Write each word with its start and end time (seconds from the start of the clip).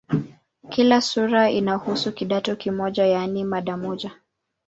Kila 0.69 1.01
sura 1.01 1.49
inahusu 1.51 2.11
"kidato" 2.13 2.55
kimoja, 2.55 3.05
yaani 3.05 3.43
mada 3.43 3.77
moja. 3.77 4.11